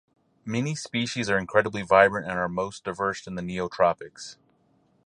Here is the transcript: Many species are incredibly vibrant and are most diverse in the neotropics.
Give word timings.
Many 0.45 0.73
species 0.73 1.29
are 1.29 1.37
incredibly 1.37 1.83
vibrant 1.83 2.25
and 2.27 2.39
are 2.39 2.49
most 2.49 2.83
diverse 2.83 3.27
in 3.27 3.35
the 3.35 3.43
neotropics. 3.43 4.37